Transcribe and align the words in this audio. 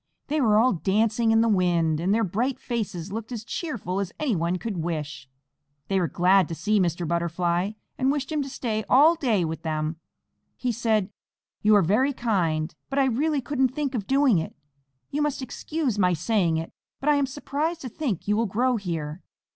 They 0.29 0.41
were 0.41 0.57
all 0.57 0.73
dancing 0.73 1.29
in 1.29 1.41
the 1.41 1.47
wind, 1.47 1.99
and 1.99 2.11
their 2.11 2.23
bright 2.23 2.57
faces 2.57 3.11
looked 3.11 3.31
as 3.31 3.43
cheerful 3.43 3.99
as 3.99 4.11
anyone 4.19 4.57
could 4.57 4.77
wish. 4.77 5.29
They 5.89 5.99
were 5.99 6.07
glad 6.07 6.47
to 6.47 6.55
see 6.55 6.79
Mr. 6.79 7.07
Butterfly, 7.07 7.73
and 7.99 8.11
wished 8.11 8.31
him 8.31 8.41
to 8.41 8.49
stay 8.49 8.83
all 8.89 9.13
day 9.13 9.45
with 9.45 9.61
them. 9.61 9.97
He 10.57 10.71
said; 10.71 11.11
"You 11.61 11.75
are 11.75 11.83
very 11.83 12.13
kind, 12.13 12.73
but 12.89 12.97
I 12.97 13.05
really 13.05 13.41
couldn't 13.41 13.75
think 13.75 13.93
of 13.93 14.07
doing 14.07 14.39
it. 14.39 14.55
You 15.11 15.21
must 15.21 15.43
excuse 15.43 15.99
my 15.99 16.13
saying 16.13 16.57
it, 16.57 16.73
but 16.99 17.07
I 17.07 17.13
am 17.17 17.27
surprised 17.27 17.81
to 17.81 17.89
think 17.89 18.27
you 18.27 18.35
will 18.35 18.47
grow 18.47 18.77
here. 18.77 19.21